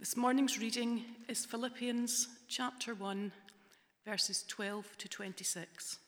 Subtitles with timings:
[0.00, 3.32] This morning's reading is Philippians chapter 1,
[4.06, 5.98] verses 12 to 26.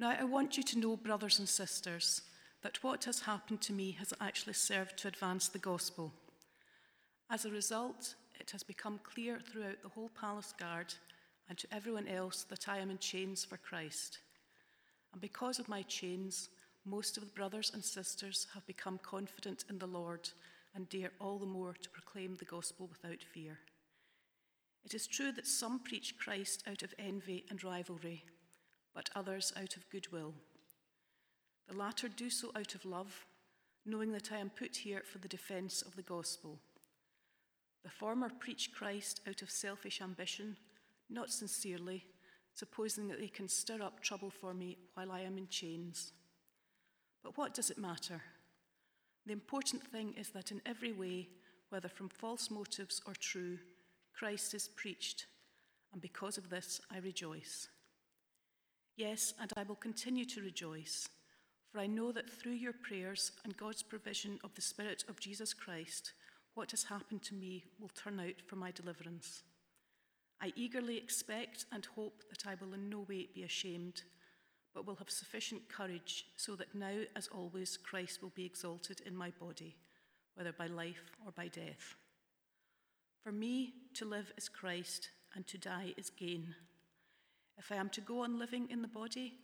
[0.00, 2.22] Now, I want you to know, brothers and sisters,
[2.62, 6.12] that what has happened to me has actually served to advance the gospel.
[7.30, 10.92] As a result, it has become clear throughout the whole palace guard
[11.48, 14.18] and to everyone else that I am in chains for Christ.
[15.12, 16.48] And because of my chains,
[16.84, 20.30] most of the brothers and sisters have become confident in the Lord
[20.74, 23.58] and dare all the more to proclaim the gospel without fear.
[24.84, 28.24] It is true that some preach Christ out of envy and rivalry,
[28.94, 30.34] but others out of goodwill.
[31.68, 33.26] The latter do so out of love,
[33.86, 36.58] knowing that I am put here for the defense of the gospel.
[37.84, 40.56] The former preach Christ out of selfish ambition,
[41.08, 42.04] not sincerely,
[42.54, 46.12] supposing that they can stir up trouble for me while I am in chains.
[47.22, 48.22] But what does it matter?
[49.26, 51.28] The important thing is that in every way,
[51.68, 53.58] whether from false motives or true,
[54.12, 55.26] Christ is preached,
[55.92, 57.68] and because of this I rejoice.
[58.96, 61.08] Yes, and I will continue to rejoice,
[61.70, 65.54] for I know that through your prayers and God's provision of the Spirit of Jesus
[65.54, 66.12] Christ,
[66.54, 69.42] what has happened to me will turn out for my deliverance.
[70.42, 74.02] I eagerly expect and hope that I will in no way be ashamed
[74.74, 79.14] but will have sufficient courage so that now, as always, Christ will be exalted in
[79.14, 79.76] my body,
[80.34, 81.96] whether by life or by death.
[83.22, 86.54] For me, to live is Christ, and to die is gain.
[87.58, 89.34] If I am to go on living in the body,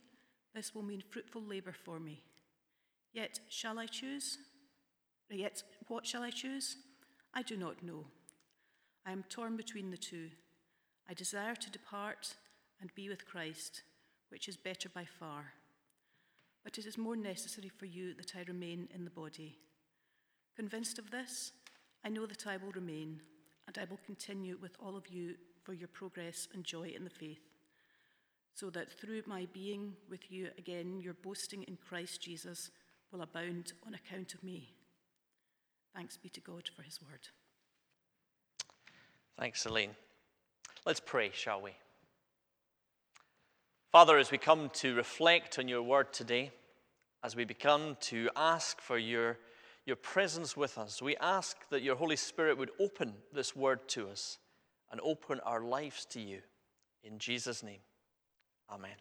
[0.53, 2.23] this will mean fruitful labour for me.
[3.13, 4.37] Yet, shall I choose?
[5.29, 6.77] Yet, what shall I choose?
[7.33, 8.05] I do not know.
[9.05, 10.29] I am torn between the two.
[11.07, 12.35] I desire to depart
[12.81, 13.83] and be with Christ
[14.29, 15.53] which is better by far.
[16.63, 19.57] But it is more necessary for you that I remain in the body.
[20.55, 21.51] Convinced of this,
[22.03, 23.21] I know that I will remain,
[23.67, 27.09] and I will continue with all of you for your progress and joy in the
[27.09, 27.41] faith,
[28.53, 32.71] so that through my being with you again, your boasting in Christ Jesus
[33.11, 34.73] will abound on account of me.
[35.95, 37.27] Thanks be to God for his word.
[39.37, 39.95] Thanks, Celine.
[40.85, 41.71] Let's pray, shall we?
[43.91, 46.51] Father, as we come to reflect on your word today,
[47.23, 49.39] as we begin to ask for your,
[49.83, 54.07] your presence with us, we ask that your Holy Spirit would open this word to
[54.07, 54.37] us
[54.91, 56.37] and open our lives to you.
[57.03, 57.79] In Jesus' name,
[58.71, 58.91] amen.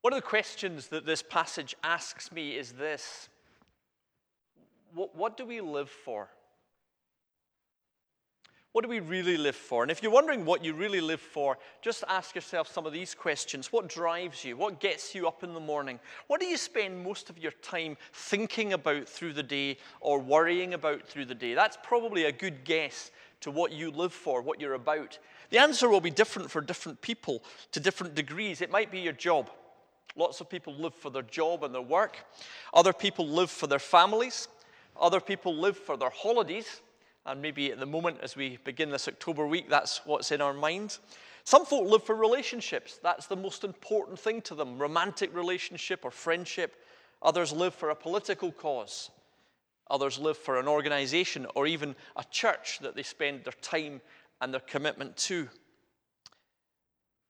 [0.00, 3.28] One of the questions that this passage asks me is this
[4.94, 6.30] What, what do we live for?
[8.72, 9.82] What do we really live for?
[9.82, 13.16] And if you're wondering what you really live for, just ask yourself some of these
[13.16, 13.72] questions.
[13.72, 14.56] What drives you?
[14.56, 15.98] What gets you up in the morning?
[16.28, 20.74] What do you spend most of your time thinking about through the day or worrying
[20.74, 21.54] about through the day?
[21.54, 23.10] That's probably a good guess
[23.40, 25.18] to what you live for, what you're about.
[25.50, 27.42] The answer will be different for different people
[27.72, 28.60] to different degrees.
[28.60, 29.50] It might be your job.
[30.14, 32.24] Lots of people live for their job and their work.
[32.72, 34.46] Other people live for their families.
[35.00, 36.82] Other people live for their holidays.
[37.26, 40.54] And maybe at the moment, as we begin this October week, that's what's in our
[40.54, 40.98] mind.
[41.44, 42.98] Some folk live for relationships.
[43.02, 46.76] That's the most important thing to them romantic relationship or friendship.
[47.22, 49.10] Others live for a political cause.
[49.90, 54.00] Others live for an organization or even a church that they spend their time
[54.40, 55.48] and their commitment to.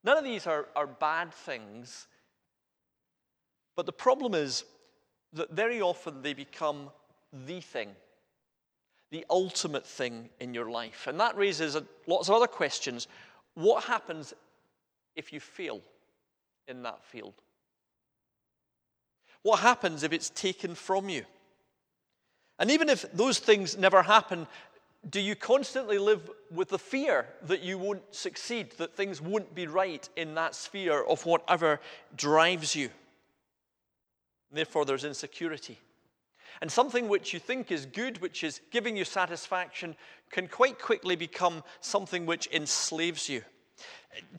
[0.05, 2.07] None of these are, are bad things,
[3.77, 4.65] but the problem is
[5.33, 6.91] that very often they become
[7.33, 7.91] the thing
[9.10, 11.06] the ultimate thing in your life.
[11.06, 11.76] And that raises
[12.06, 13.09] lots of other questions.
[13.54, 14.32] What happens
[15.16, 15.81] if you fail
[16.69, 17.34] in that field?
[19.43, 21.25] What happens if it's taken from you?
[22.59, 24.47] And even if those things never happen,
[25.09, 29.66] do you constantly live with the fear that you won't succeed, that things won't be
[29.66, 31.81] right in that sphere of whatever
[32.16, 32.91] drives you?
[34.53, 35.78] therefore, there's insecurity.
[36.60, 39.97] And something which you think is good, which is giving you satisfaction,
[40.30, 43.42] can quite quickly become something which enslaves you.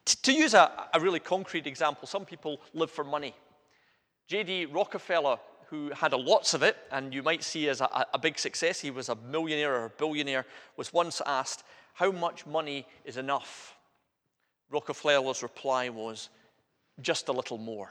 [0.05, 3.33] To use a, a really concrete example, some people live for money.
[4.27, 4.65] J.D.
[4.65, 5.37] Rockefeller,
[5.67, 8.91] who had lots of it, and you might see as a, a big success, he
[8.91, 10.45] was a millionaire or a billionaire,
[10.77, 11.63] was once asked,
[11.93, 13.75] How much money is enough?
[14.69, 16.29] Rockefeller's reply was,
[17.01, 17.89] Just a little more.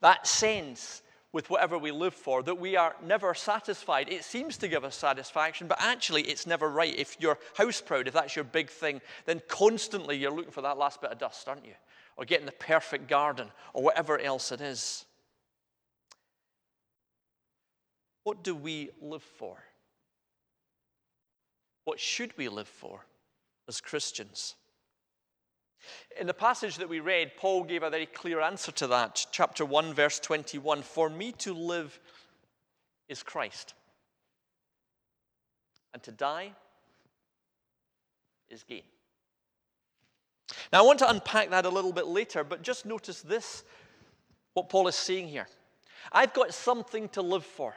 [0.00, 4.08] That sense with whatever we live for, that we are never satisfied.
[4.08, 6.94] It seems to give us satisfaction, but actually it's never right.
[6.96, 10.78] If you're house proud, if that's your big thing, then constantly you're looking for that
[10.78, 11.74] last bit of dust, aren't you?
[12.16, 15.04] Or getting the perfect garden, or whatever else it is.
[18.24, 19.56] What do we live for?
[21.84, 23.06] What should we live for
[23.68, 24.56] as Christians?
[26.18, 29.26] In the passage that we read, Paul gave a very clear answer to that.
[29.30, 31.98] Chapter 1, verse 21 For me to live
[33.08, 33.74] is Christ,
[35.92, 36.52] and to die
[38.48, 38.82] is gain.
[40.72, 43.64] Now, I want to unpack that a little bit later, but just notice this
[44.54, 45.46] what Paul is saying here.
[46.12, 47.74] I've got something to live for.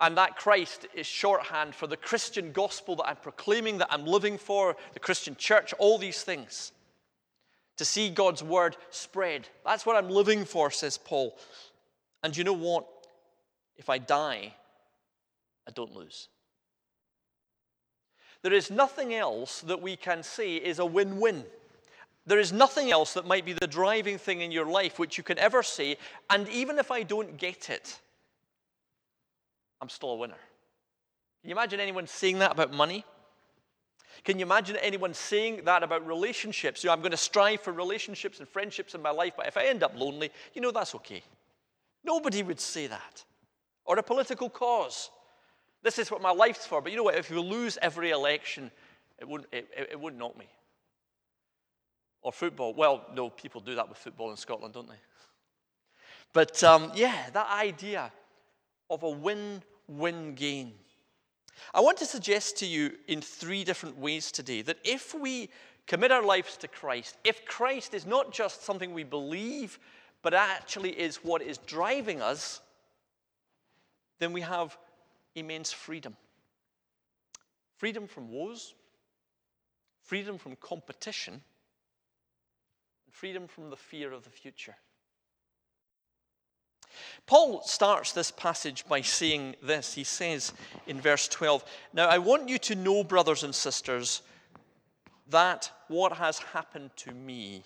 [0.00, 4.36] And that Christ is shorthand for the Christian gospel that I'm proclaiming, that I'm living
[4.36, 6.72] for, the Christian church, all these things.
[7.78, 9.48] To see God's word spread.
[9.64, 11.36] That's what I'm living for, says Paul.
[12.22, 12.86] And you know what?
[13.76, 14.54] If I die,
[15.66, 16.28] I don't lose.
[18.42, 21.44] There is nothing else that we can say is a win win.
[22.26, 25.24] There is nothing else that might be the driving thing in your life which you
[25.24, 25.96] can ever say,
[26.30, 27.98] and even if I don't get it,
[29.80, 30.38] I'm still a winner.
[31.40, 33.04] Can you imagine anyone saying that about money?
[34.24, 36.82] Can you imagine anyone saying that about relationships?
[36.82, 39.56] You know, I'm going to strive for relationships and friendships in my life, but if
[39.56, 41.22] I end up lonely, you know, that's okay.
[42.04, 43.24] Nobody would say that.
[43.84, 45.10] Or a political cause.
[45.82, 46.80] This is what my life's for.
[46.80, 47.16] But you know what?
[47.16, 48.70] If you lose every election,
[49.18, 50.46] it wouldn't, it, it wouldn't knock me.
[52.22, 52.74] Or football.
[52.74, 55.00] Well, no, people do that with football in Scotland, don't they?
[56.32, 58.12] But um, yeah, that idea
[58.88, 60.72] of a win win gain.
[61.74, 65.50] I want to suggest to you in three different ways today that if we
[65.86, 69.78] commit our lives to Christ, if Christ is not just something we believe,
[70.22, 72.60] but actually is what is driving us,
[74.18, 74.76] then we have
[75.34, 76.16] immense freedom.
[77.76, 78.74] Freedom from woes,
[80.04, 84.76] freedom from competition, and freedom from the fear of the future.
[87.26, 89.94] Paul starts this passage by saying this.
[89.94, 90.52] He says
[90.86, 94.22] in verse 12, Now I want you to know, brothers and sisters,
[95.28, 97.62] that what has happened to me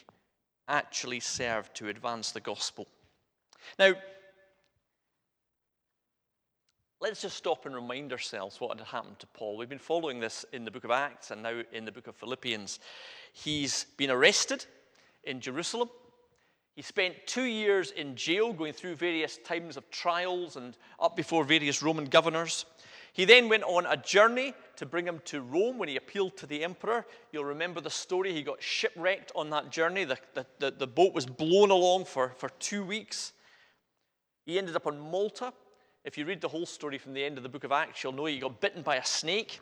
[0.69, 2.87] actually served to advance the gospel.
[3.79, 3.95] Now,
[7.01, 9.57] let's just stop and remind ourselves what had happened to Paul.
[9.57, 12.17] We've been following this in the book of Acts and now in the book of
[12.17, 12.81] Philippians.
[13.33, 14.67] He's been arrested
[15.25, 15.91] in Jerusalem.
[16.77, 21.43] He spent two years in jail, going through various times of trials and up before
[21.43, 22.67] various Roman governors.
[23.15, 26.47] He then went on a journey to bring him to Rome when he appealed to
[26.47, 27.07] the emperor.
[27.33, 28.35] You'll remember the story.
[28.35, 30.05] He got shipwrecked on that journey.
[30.05, 33.33] The, the, the, the boat was blown along for, for two weeks.
[34.45, 35.55] He ended up on Malta.
[36.05, 38.13] If you read the whole story from the end of the book of Acts, you'll
[38.13, 39.61] know he got bitten by a snake.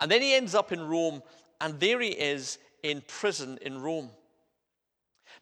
[0.00, 1.22] And then he ends up in Rome,
[1.60, 4.10] and there he is in prison in Rome.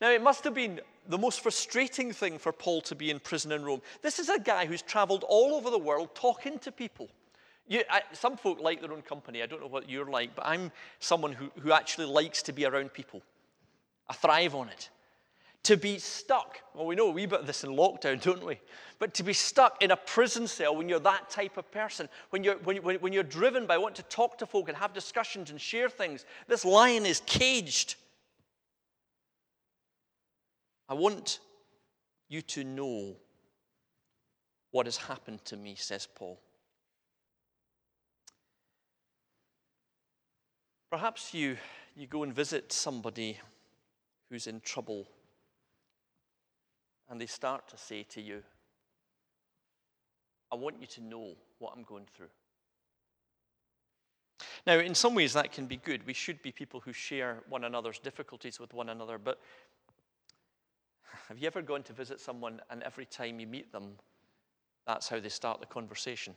[0.01, 3.53] Now, it must have been the most frustrating thing for Paul to be in prison
[3.53, 3.83] in Rome.
[4.03, 7.09] This is a guy who's traveled all over the world talking to people.
[7.67, 9.43] You, I, some folk like their own company.
[9.43, 12.65] I don't know what you're like, but I'm someone who, who actually likes to be
[12.65, 13.23] around people.
[14.09, 14.89] I thrive on it.
[15.65, 18.59] To be stuck, well, we know a wee bit of this in lockdown, don't we?
[18.99, 22.43] But to be stuck in a prison cell when you're that type of person, when
[22.43, 25.51] you're, when, when, when you're driven by wanting to talk to folk and have discussions
[25.51, 27.97] and share things, this lion is caged.
[30.89, 31.41] I want
[32.29, 33.17] you to know
[34.71, 36.41] what has happened to me, says Paul.
[40.91, 41.57] Perhaps you,
[41.95, 43.39] you go and visit somebody
[44.31, 45.07] who's in trouble
[47.11, 48.43] and they start to say to you,
[50.51, 52.29] I want you to know what I'm going through.
[54.67, 56.07] Now, in some ways, that can be good.
[56.07, 59.41] We should be people who share one another's difficulties with one another, but
[61.29, 63.93] have you ever gone to visit someone and every time you meet them,
[64.87, 66.35] that's how they start the conversation?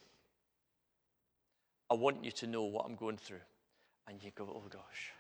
[1.89, 3.41] I want you to know what I'm going through.
[4.07, 5.11] And you go, oh gosh,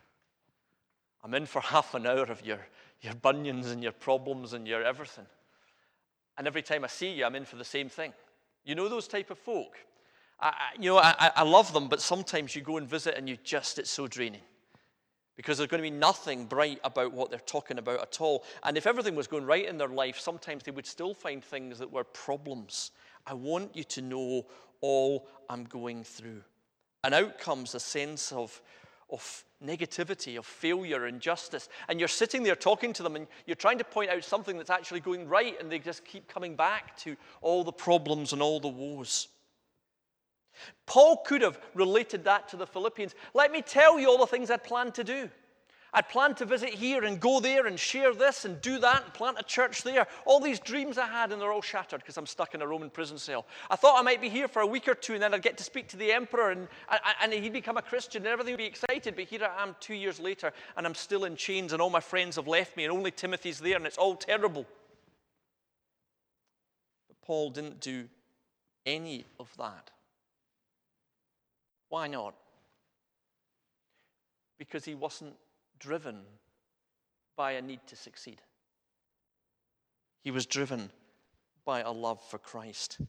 [1.23, 2.59] I'm in for half an hour of your,
[3.01, 5.25] your bunions and your problems and your everything.
[6.37, 8.13] And every time I see you, I'm in for the same thing.
[8.63, 9.75] You know those type of folk?
[10.39, 13.27] I, I you know, I, I love them, but sometimes you go and visit and
[13.29, 14.41] you just, it's so draining
[15.35, 18.43] because there's going to be nothing bright about what they're talking about at all.
[18.63, 21.79] And if everything was going right in their life, sometimes they would still find things
[21.79, 22.91] that were problems.
[23.25, 24.45] I want you to know
[24.81, 26.43] all I'm going through.
[27.03, 28.61] And out comes a sense of,
[29.09, 31.69] of negativity, of failure, injustice.
[31.87, 34.69] And you're sitting there talking to them and you're trying to point out something that's
[34.69, 38.59] actually going right, and they just keep coming back to all the problems and all
[38.59, 39.29] the woes.
[40.85, 43.15] Paul could have related that to the Philippians.
[43.33, 45.29] Let me tell you all the things I'd planned to do.
[45.93, 49.13] I'd planned to visit here and go there and share this and do that and
[49.13, 50.07] plant a church there.
[50.25, 52.89] All these dreams I had, and they're all shattered because I'm stuck in a Roman
[52.89, 53.45] prison cell.
[53.69, 55.57] I thought I might be here for a week or two and then I'd get
[55.57, 56.69] to speak to the emperor and,
[57.21, 59.17] and he'd become a Christian and everything would be excited.
[59.17, 61.99] But here I am two years later and I'm still in chains and all my
[61.99, 64.65] friends have left me and only Timothy's there and it's all terrible.
[67.09, 68.07] But Paul didn't do
[68.85, 69.91] any of that.
[71.91, 72.35] Why not?
[74.57, 75.33] Because he wasn't
[75.77, 76.21] driven
[77.35, 78.41] by a need to succeed.
[80.23, 80.89] He was driven
[81.65, 82.99] by a love for Christ.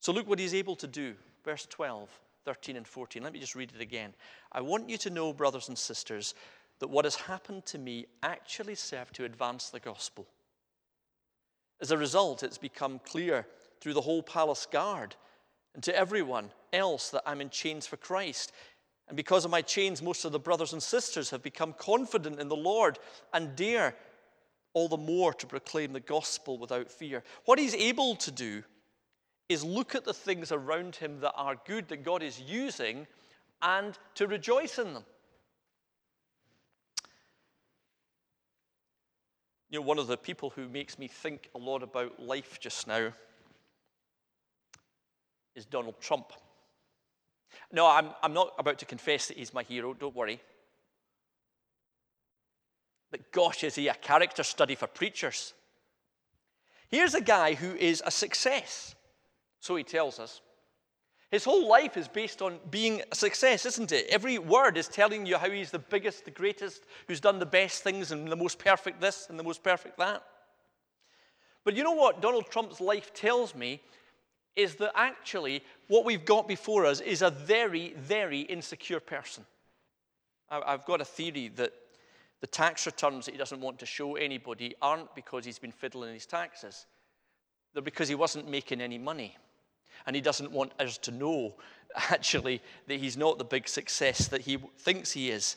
[0.00, 1.14] So look what he's able to do.
[1.44, 2.08] Verse 12,
[2.46, 3.22] 13, and 14.
[3.22, 4.14] Let me just read it again.
[4.50, 6.34] I want you to know, brothers and sisters,
[6.78, 10.26] that what has happened to me actually served to advance the gospel.
[11.82, 13.46] As a result, it's become clear
[13.82, 15.16] through the whole palace guard
[15.74, 18.52] and to everyone else that I'm in chains for Christ.
[19.08, 22.48] And because of my chains, most of the brothers and sisters have become confident in
[22.48, 22.98] the Lord
[23.32, 23.94] and dare
[24.74, 27.22] all the more to proclaim the gospel without fear.
[27.46, 28.62] What he's able to do
[29.48, 33.06] is look at the things around him that are good, that God is using,
[33.62, 35.04] and to rejoice in them.
[39.70, 42.86] You know, one of the people who makes me think a lot about life just
[42.86, 43.12] now
[45.58, 46.32] is Donald Trump.
[47.72, 50.40] No, I'm, I'm not about to confess that he's my hero, don't worry.
[53.10, 55.52] But gosh, is he a character study for preachers?
[56.88, 58.94] Here's a guy who is a success,
[59.60, 60.40] so he tells us.
[61.30, 64.06] His whole life is based on being a success, isn't it?
[64.08, 67.82] Every word is telling you how he's the biggest, the greatest, who's done the best
[67.82, 70.22] things and the most perfect this and the most perfect that.
[71.64, 73.82] But you know what Donald Trump's life tells me
[74.58, 79.46] is that actually what we've got before us is a very, very insecure person.
[80.50, 81.72] I've got a theory that
[82.40, 86.12] the tax returns that he doesn't want to show anybody aren't because he's been fiddling
[86.12, 86.86] his taxes,
[87.72, 89.36] they're because he wasn't making any money.
[90.06, 91.54] And he doesn't want us to know,
[92.10, 95.56] actually, that he's not the big success that he thinks he is.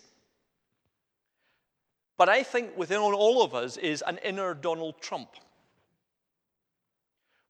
[2.17, 5.29] But I think within all of us is an inner Donald Trump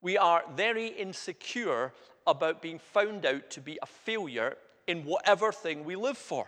[0.01, 1.93] we are very insecure
[2.27, 6.48] about being found out to be a failure in whatever thing we live for.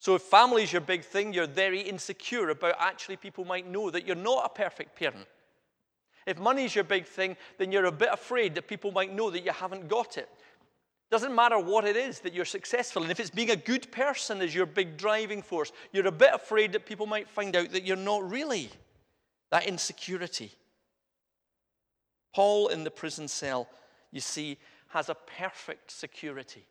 [0.00, 3.90] So, if family is your big thing, you're very insecure about actually people might know
[3.90, 5.26] that you're not a perfect parent.
[6.26, 9.30] If money is your big thing, then you're a bit afraid that people might know
[9.30, 10.28] that you haven't got it.
[11.10, 13.10] Doesn't matter what it is that you're successful in.
[13.10, 16.72] If it's being a good person is your big driving force, you're a bit afraid
[16.72, 18.70] that people might find out that you're not really.
[19.50, 20.52] That insecurity.
[22.34, 23.68] Paul in the prison cell,
[24.12, 24.58] you see,
[24.88, 26.66] has a perfect security.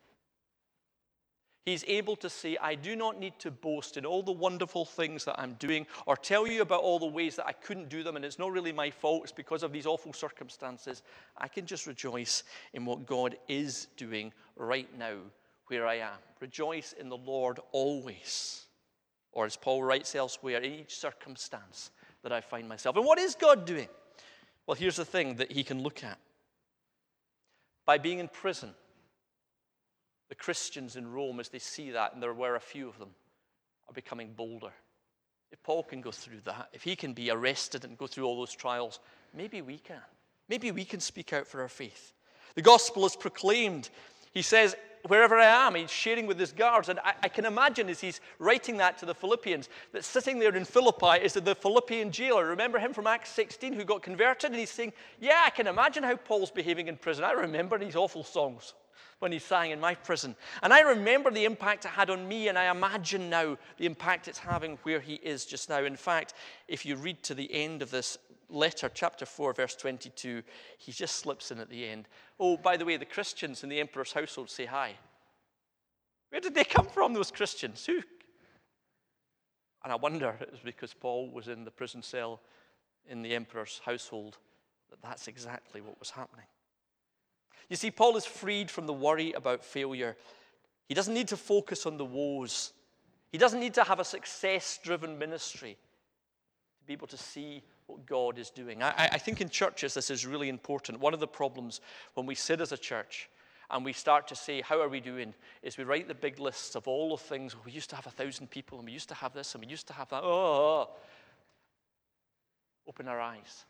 [1.65, 5.25] He's able to say, I do not need to boast in all the wonderful things
[5.25, 8.15] that I'm doing or tell you about all the ways that I couldn't do them
[8.15, 11.03] and it's not really my fault, it's because of these awful circumstances.
[11.37, 15.17] I can just rejoice in what God is doing right now
[15.67, 16.17] where I am.
[16.39, 18.63] Rejoice in the Lord always.
[19.33, 21.91] Or as Paul writes elsewhere, in each circumstance
[22.23, 22.95] that I find myself.
[22.95, 23.89] And what is God doing?
[24.67, 26.19] Well, here's the thing that he can look at.
[27.85, 28.73] By being in prison,
[30.27, 33.09] the Christians in Rome, as they see that, and there were a few of them,
[33.87, 34.73] are becoming bolder.
[35.53, 38.37] If Paul can go through that, if he can be arrested and go through all
[38.37, 38.99] those trials,
[39.33, 40.01] maybe we can.
[40.49, 42.11] Maybe we can speak out for our faith.
[42.55, 43.89] The gospel is proclaimed.
[44.33, 44.75] He says,
[45.07, 46.89] wherever I am, he's sharing with his guards.
[46.89, 50.55] And I, I, can imagine as he's writing that to the Philippians, that sitting there
[50.55, 52.45] in Philippi is the Philippian jailer.
[52.47, 54.51] Remember him from Acts 16 who got converted?
[54.51, 57.23] And he's saying, Yeah, I can imagine how Paul's behaving in prison.
[57.23, 58.73] I remember these awful songs
[59.19, 60.35] when he sang in my prison.
[60.61, 64.27] And I remember the impact it had on me, and I imagine now the impact
[64.27, 65.83] it's having where he is just now.
[65.83, 66.33] In fact,
[66.67, 68.17] if you read to the end of this
[68.49, 70.43] letter, chapter 4, verse 22,
[70.77, 72.07] he just slips in at the end.
[72.39, 74.93] Oh, by the way, the Christians in the emperor's household say hi.
[76.29, 77.85] Where did they come from, those Christians?
[77.85, 78.01] Who?
[79.83, 82.41] And I wonder it was because Paul was in the prison cell
[83.09, 84.37] in the emperor's household
[84.89, 86.45] that that's exactly what was happening.
[87.69, 90.15] You see, Paul is freed from the worry about failure.
[90.87, 92.73] He doesn't need to focus on the woes.
[93.31, 95.77] He doesn't need to have a success driven ministry
[96.79, 98.83] to be able to see what God is doing.
[98.83, 100.99] I, I, think in churches this is really important.
[100.99, 101.81] One of the problems
[102.13, 103.29] when we sit as a church
[103.69, 105.33] and we start to say, How are we doing?
[105.63, 107.55] is we write the big lists of all the things.
[107.65, 109.69] We used to have a thousand people, and we used to have this, and we
[109.69, 110.23] used to have that.
[110.23, 110.89] Oh, oh, oh.
[112.87, 113.65] open our eyes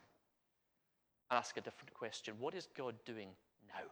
[1.29, 3.29] and ask a different question What is God doing
[3.67, 3.85] now?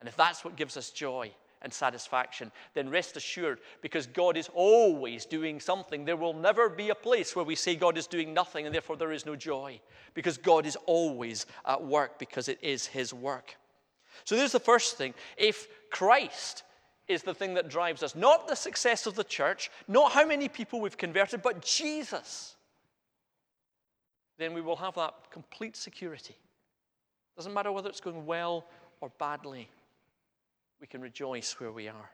[0.00, 1.32] And if that's what gives us joy,
[1.62, 6.90] and satisfaction, then rest assured, because God is always doing something, there will never be
[6.90, 9.80] a place where we say God is doing nothing and therefore there is no joy,
[10.14, 13.56] because God is always at work because it is His work.
[14.24, 15.14] So there's the first thing.
[15.36, 16.62] If Christ
[17.08, 20.48] is the thing that drives us, not the success of the church, not how many
[20.48, 22.54] people we've converted, but Jesus,
[24.38, 26.36] then we will have that complete security.
[27.36, 28.64] Doesn't matter whether it's going well
[29.00, 29.68] or badly
[30.80, 32.10] we can rejoice where we are.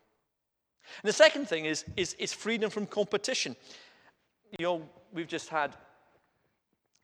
[1.02, 3.56] And the second thing is, is, is freedom from competition.
[4.58, 4.82] You know,
[5.12, 5.76] we've just had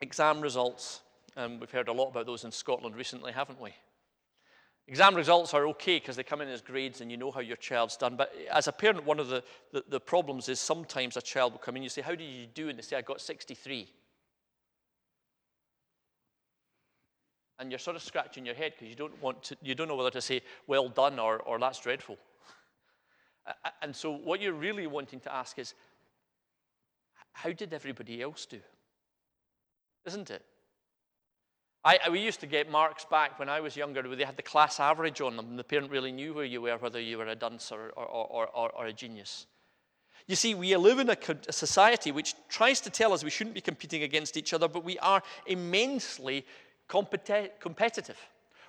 [0.01, 1.01] exam results,
[1.37, 3.71] and we've heard a lot about those in Scotland recently, haven't we?
[4.89, 7.57] Exam results are okay because they come in as grades and you know how your
[7.57, 8.17] child's done.
[8.17, 11.61] But as a parent, one of the, the, the problems is sometimes a child will
[11.61, 12.69] come in, you say, How did you do?
[12.69, 13.89] And they say, I got 63.
[17.59, 19.97] And you're sort of scratching your head because you don't want to, you don't know
[19.97, 22.19] whether to say well done or, or that's dreadful.
[23.81, 25.75] And so what you're really wanting to ask is,
[27.33, 28.61] how did everybody else do?
[30.05, 30.45] Isn't it?
[31.85, 34.43] I, we used to get marks back when I was younger where they had the
[34.43, 37.27] class average on them, and the parent really knew where you were, whether you were
[37.27, 39.47] a dunce or, or, or, or, or a genius.
[40.29, 41.17] You see, we live in a,
[41.49, 44.85] a society which tries to tell us we shouldn't be competing against each other, but
[44.85, 46.47] we are immensely
[47.61, 48.19] competitive.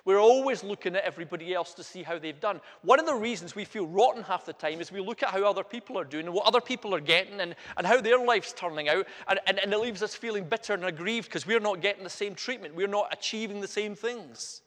[0.04, 2.60] We're always looking at everybody else to see how they've done.
[2.82, 5.42] One of the reasons we feel rotten half the time is we look at how
[5.44, 8.52] other people are doing and what other people are getting and, and how their life's
[8.52, 11.80] turning out, and, and, and it leaves us feeling bitter and aggrieved because we're not
[11.80, 12.74] getting the same treatment.
[12.74, 14.60] We're not achieving the same things.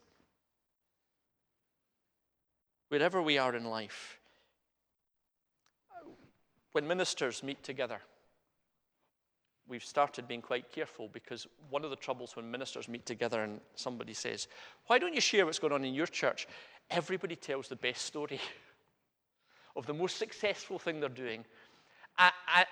[2.89, 4.17] Wherever we are in life,
[6.71, 7.99] when ministers meet together,
[9.67, 13.59] we've started being quite careful because one of the troubles when ministers meet together and
[13.75, 14.47] somebody says,
[14.87, 16.47] Why don't you share what's going on in your church?
[16.89, 18.39] Everybody tells the best story
[19.75, 21.45] of the most successful thing they're doing.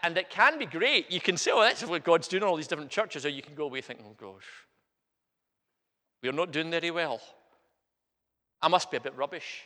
[0.01, 1.11] And it can be great.
[1.11, 3.41] You can say, Oh, that's what God's doing in all these different churches, or you
[3.41, 4.47] can go away thinking, Oh, gosh,
[6.23, 7.21] we're not doing very well.
[8.61, 9.65] I must be a bit rubbish.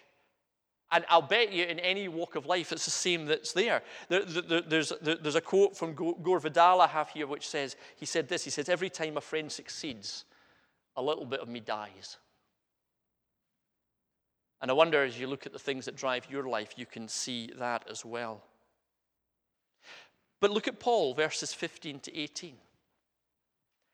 [0.91, 3.84] And I'll bet you in any walk of life, it's the same that's there.
[4.08, 7.75] there, there there's, there, there's a quote from Gore Vidal I have here which says,
[7.95, 10.25] he said this, he says, every time a friend succeeds,
[10.95, 12.17] a little bit of me dies.
[14.62, 17.08] And I wonder as you look at the things that drive your life, you can
[17.08, 18.43] see that as well.
[20.41, 22.56] But look at Paul, verses 15 to 18.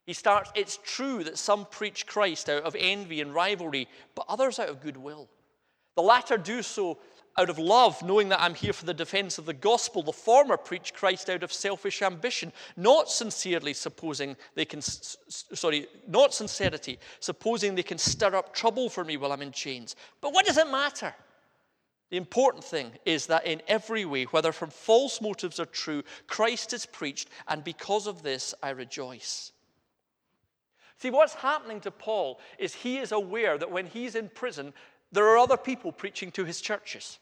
[0.05, 4.60] He starts, it's true that some preach Christ out of envy and rivalry, but others
[4.60, 5.27] out of goodwill.
[5.95, 6.99] The latter do so
[7.38, 10.01] out of love, knowing that I'm here for the defense of the gospel.
[10.01, 16.34] The former preach Christ out of selfish ambition, not sincerely supposing they can, sorry, not
[16.34, 19.95] sincerity, supposing they can stir up trouble for me while I'm in chains.
[20.21, 21.13] But what does it matter?
[22.10, 26.71] The important thing is that in every way, whether from false motives or true, Christ
[26.71, 29.51] is preached, and because of this I rejoice.
[30.97, 34.73] See, what's happening to Paul is he is aware that when he's in prison,
[35.15, 37.17] there are other people preaching to his churches.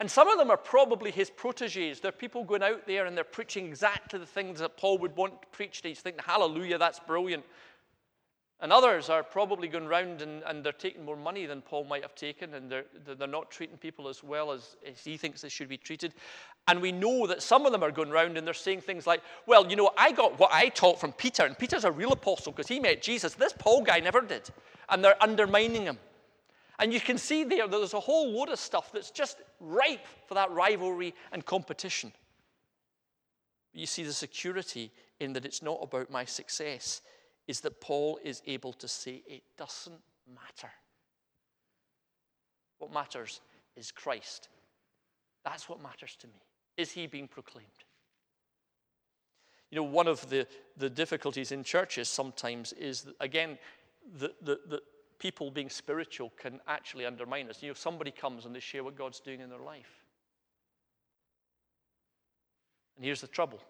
[0.00, 2.00] And some of them are probably his proteges.
[2.00, 5.40] They're people going out there and they're preaching exactly the things that Paul would want
[5.40, 5.84] to preached.
[5.84, 7.44] He's thinking, hallelujah, that's brilliant.
[8.60, 12.02] And others are probably going round and, and they're taking more money than Paul might
[12.02, 15.48] have taken, and they're, they're not treating people as well as, as he thinks they
[15.48, 16.14] should be treated.
[16.66, 19.22] And we know that some of them are going round and they're saying things like,
[19.46, 22.52] Well, you know, I got what I taught from Peter, and Peter's a real apostle
[22.52, 23.34] because he met Jesus.
[23.34, 24.48] This Paul guy never did.
[24.88, 25.98] And they're undermining him.
[26.78, 30.06] And you can see there that there's a whole load of stuff that's just ripe
[30.26, 32.12] for that rivalry and competition.
[33.72, 37.00] You see the security in that it's not about my success,
[37.46, 40.72] is that Paul is able to say it doesn't matter.
[42.78, 43.40] What matters
[43.76, 44.48] is Christ.
[45.44, 46.42] That's what matters to me.
[46.76, 47.68] Is he being proclaimed?
[49.70, 53.58] You know, one of the, the difficulties in churches sometimes is, again,
[54.18, 54.82] the, the, the,
[55.18, 57.62] people being spiritual can actually undermine us.
[57.62, 60.04] You know, somebody comes and they share what God's doing in their life.
[62.96, 63.60] And here's the trouble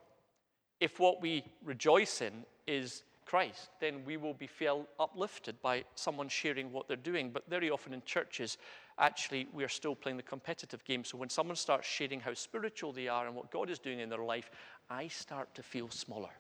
[0.81, 6.29] if what we rejoice in is Christ, then we will be felt uplifted by someone
[6.29, 7.31] sharing what they're doing.
[7.31, 8.59] But very often in churches,
[8.99, 11.05] actually, we are still playing the competitive game.
[11.05, 14.11] So when someone starts sharing how spiritual they are and what God is doing in
[14.11, 14.51] their life,
[14.91, 16.31] I start to feel smaller.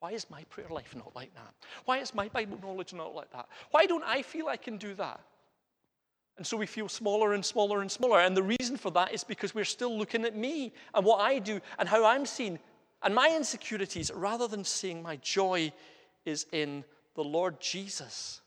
[0.00, 1.54] Why is my prayer life not like that?
[1.84, 3.48] Why is my Bible knowledge not like that?
[3.70, 5.20] Why don't I feel I can do that?
[6.36, 8.20] And so we feel smaller and smaller and smaller.
[8.20, 11.40] And the reason for that is because we're still looking at me and what I
[11.40, 12.60] do and how I'm seen
[13.02, 15.72] and my insecurities rather than seeing my joy
[16.24, 16.84] is in
[17.14, 18.40] the Lord Jesus.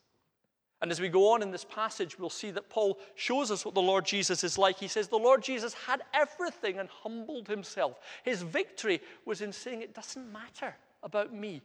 [0.82, 3.76] And as we go on in this passage, we'll see that Paul shows us what
[3.76, 4.78] the Lord Jesus is like.
[4.78, 8.00] He says, The Lord Jesus had everything and humbled himself.
[8.24, 11.62] His victory was in saying, It doesn't matter about me.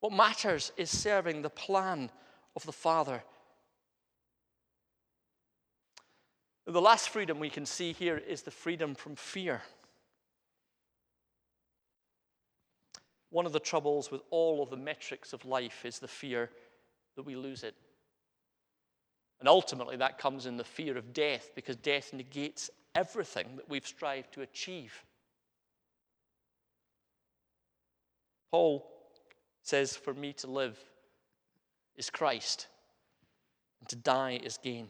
[0.00, 2.10] What matters is serving the plan
[2.54, 3.22] of the Father.
[6.66, 9.62] The last freedom we can see here is the freedom from fear.
[13.30, 16.50] One of the troubles with all of the metrics of life is the fear
[17.16, 17.74] that we lose it.
[19.40, 23.86] And ultimately, that comes in the fear of death because death negates everything that we've
[23.86, 25.04] strived to achieve.
[28.50, 28.88] Paul
[29.62, 30.78] says, For me to live
[31.96, 32.66] is Christ,
[33.80, 34.88] and to die is gain.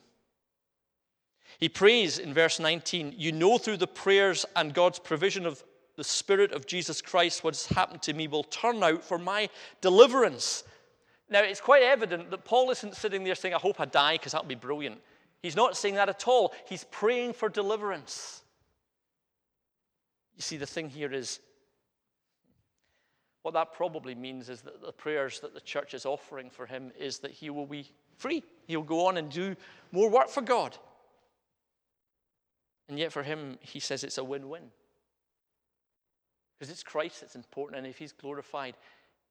[1.58, 5.64] He prays in verse 19, You know through the prayers and God's provision of
[5.96, 9.48] the Spirit of Jesus Christ what has happened to me will turn out for my
[9.80, 10.62] deliverance
[11.30, 14.32] now, it's quite evident that Paul isn't sitting there saying, I hope I die because
[14.32, 14.98] that'll be brilliant.
[15.42, 16.54] He's not saying that at all.
[16.66, 18.42] He's praying for deliverance.
[20.34, 21.40] You see, the thing here is
[23.48, 26.92] what that probably means is that the prayers that the church is offering for him
[26.98, 27.86] is that he will be
[28.18, 28.44] free.
[28.66, 29.56] He'll go on and do
[29.90, 30.76] more work for God.
[32.90, 34.64] And yet, for him, he says it's a win win.
[36.58, 38.76] Because it's Christ that's important, and if he's glorified,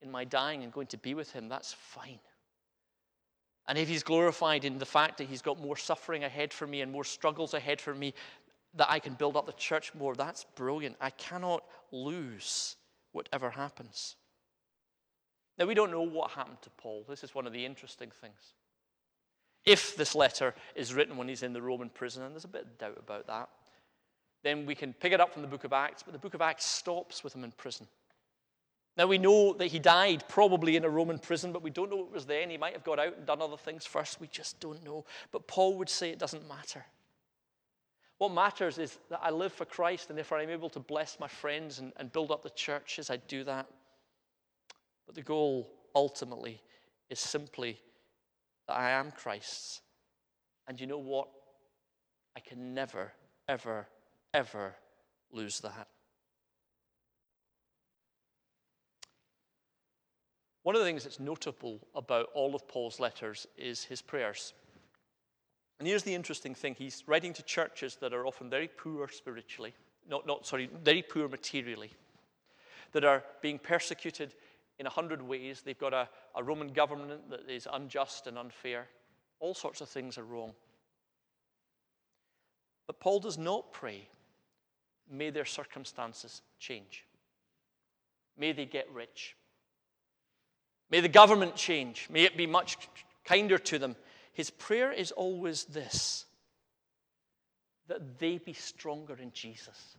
[0.02, 2.20] in my dying and going to be with him, that's fine.
[3.68, 6.82] And if he's glorified in the fact that he's got more suffering ahead for me
[6.82, 8.16] and more struggles ahead for me,
[8.74, 10.96] that I can build up the church more, that's brilliant.
[11.00, 12.78] I cannot lose
[13.12, 14.16] whatever happens.
[15.58, 17.04] Now, we don't know what happened to Paul.
[17.10, 18.54] This is one of the interesting things.
[19.66, 22.62] If this letter is written when he's in the Roman prison, and there's a bit
[22.62, 23.50] of doubt about that,
[24.44, 26.42] then we can pick it up from the book of Acts, but the book of
[26.42, 27.88] Acts stops with him in prison.
[28.96, 32.02] Now, we know that he died probably in a Roman prison, but we don't know
[32.02, 32.50] it was then.
[32.50, 34.20] He might have got out and done other things first.
[34.20, 35.06] We just don't know.
[35.32, 36.84] But Paul would say it doesn't matter.
[38.18, 41.28] What matters is that I live for Christ, and if I'm able to bless my
[41.28, 43.68] friends and, and build up the church as I do that.
[45.06, 46.62] But the goal ultimately
[47.10, 47.80] is simply
[48.68, 49.82] that I am Christ's.
[50.68, 51.28] And you know what?
[52.36, 53.14] I can never,
[53.48, 53.88] ever,
[54.34, 54.76] ever
[55.32, 55.88] lose that.
[60.64, 64.54] One of the things that's notable about all of Paul's letters is his prayers.
[65.80, 69.74] And here's the interesting thing he's writing to churches that are often very poor spiritually,
[70.10, 71.92] not, not sorry, very poor materially,
[72.94, 74.34] that are being persecuted
[74.80, 75.62] in a hundred ways.
[75.62, 78.88] They've got a, a Roman government that is unjust and unfair.
[79.40, 80.54] All sorts of things are wrong.
[82.88, 84.08] But Paul does not pray,
[85.12, 87.06] may their circumstances change.
[88.38, 89.36] May they get rich.
[90.90, 92.08] May the government change.
[92.10, 92.78] May it be much
[93.26, 93.96] kinder to them.
[94.38, 96.26] His prayer is always this
[97.88, 99.98] that they be stronger in Jesus.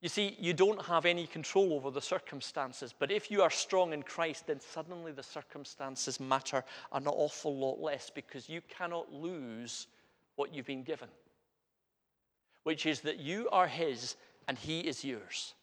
[0.00, 3.92] You see, you don't have any control over the circumstances, but if you are strong
[3.92, 6.62] in Christ, then suddenly the circumstances matter
[6.92, 9.88] an awful lot less because you cannot lose
[10.36, 11.08] what you've been given,
[12.62, 14.14] which is that you are His
[14.46, 15.54] and He is yours.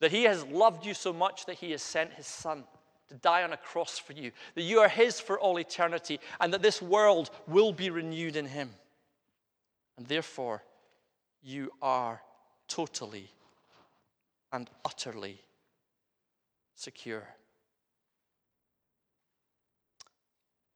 [0.00, 2.64] That He has loved you so much that He has sent His Son
[3.10, 6.54] to die on a cross for you, that you are His for all eternity, and
[6.54, 8.70] that this world will be renewed in Him.
[9.98, 10.62] And therefore,
[11.42, 12.22] you are
[12.68, 13.28] totally
[14.52, 15.40] and utterly
[16.76, 17.26] secure.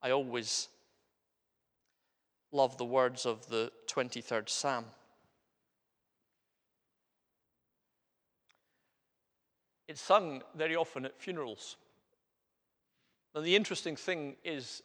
[0.02, 0.68] I always
[2.50, 4.84] love the words of the 23rd Psalm.
[9.86, 11.76] It's sung very often at funerals.
[13.34, 14.82] And the interesting thing is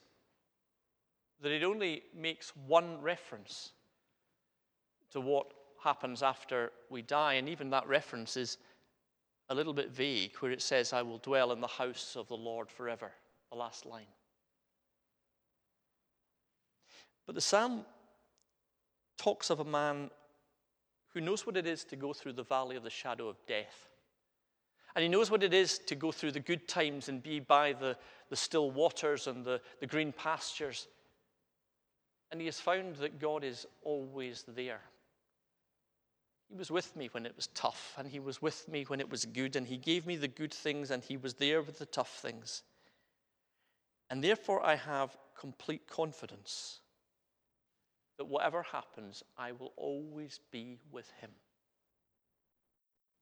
[1.40, 3.72] that it only makes one reference
[5.12, 7.34] to what happens after we die.
[7.34, 8.58] And even that reference is
[9.48, 12.36] a little bit vague, where it says, I will dwell in the house of the
[12.36, 13.10] Lord forever,
[13.50, 14.06] the last line.
[17.26, 17.84] But the psalm
[19.16, 20.10] talks of a man
[21.12, 23.89] who knows what it is to go through the valley of the shadow of death.
[24.94, 27.72] And he knows what it is to go through the good times and be by
[27.72, 27.96] the,
[28.28, 30.88] the still waters and the, the green pastures.
[32.30, 34.80] And he has found that God is always there.
[36.48, 39.08] He was with me when it was tough, and he was with me when it
[39.08, 41.86] was good, and he gave me the good things, and he was there with the
[41.86, 42.64] tough things.
[44.10, 46.80] And therefore, I have complete confidence
[48.18, 51.30] that whatever happens, I will always be with him.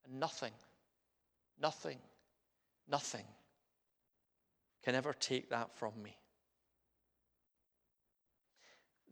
[0.07, 0.53] And nothing
[1.61, 1.99] Nothing,
[2.89, 3.25] nothing
[4.85, 6.17] can ever take that from me.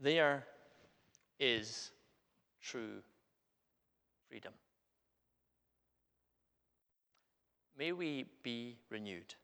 [0.01, 0.45] There
[1.41, 1.91] is
[2.63, 3.03] true
[4.29, 4.53] freedom.
[7.79, 9.35] May we be renewed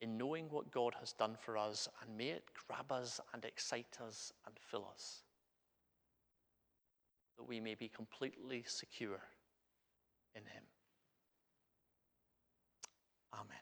[0.00, 3.98] in knowing what God has done for us, and may it grab us and excite
[4.04, 5.22] us and fill us,
[7.36, 9.22] that we may be completely secure
[10.34, 10.64] in Him.
[13.34, 13.61] Amen.